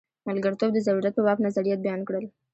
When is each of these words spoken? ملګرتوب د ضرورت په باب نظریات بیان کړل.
ملګرتوب 0.27 0.69
د 0.73 0.77
ضرورت 0.87 1.13
په 1.15 1.21
باب 1.27 1.37
نظریات 1.47 1.79
بیان 1.85 2.01
کړل. 2.07 2.25